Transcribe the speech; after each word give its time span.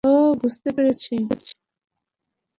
ও 0.03 0.11
বুঝতে 0.41 0.69
পেরেছি। 0.75 1.13